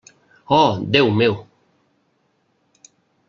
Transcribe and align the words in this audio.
Oh, 0.49 0.79
Déu 0.95 1.11
meu! 1.11 1.37